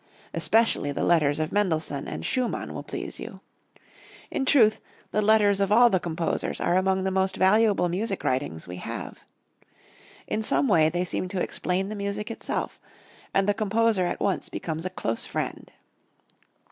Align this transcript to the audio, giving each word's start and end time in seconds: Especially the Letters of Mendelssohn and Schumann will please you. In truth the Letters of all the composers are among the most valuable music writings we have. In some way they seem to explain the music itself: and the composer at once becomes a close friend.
Especially 0.33 0.91
the 0.91 1.03
Letters 1.05 1.39
of 1.39 1.51
Mendelssohn 1.51 2.07
and 2.07 2.25
Schumann 2.25 2.73
will 2.73 2.81
please 2.81 3.19
you. 3.19 3.39
In 4.31 4.45
truth 4.45 4.81
the 5.11 5.21
Letters 5.21 5.59
of 5.59 5.71
all 5.71 5.91
the 5.91 5.99
composers 5.99 6.59
are 6.59 6.75
among 6.75 7.03
the 7.03 7.11
most 7.11 7.35
valuable 7.35 7.87
music 7.87 8.23
writings 8.23 8.67
we 8.67 8.77
have. 8.77 9.19
In 10.25 10.41
some 10.41 10.67
way 10.67 10.89
they 10.89 11.05
seem 11.05 11.27
to 11.27 11.39
explain 11.39 11.89
the 11.89 11.95
music 11.95 12.31
itself: 12.31 12.81
and 13.31 13.47
the 13.47 13.53
composer 13.53 14.07
at 14.07 14.19
once 14.19 14.49
becomes 14.49 14.87
a 14.87 14.89
close 14.89 15.27
friend. 15.27 15.69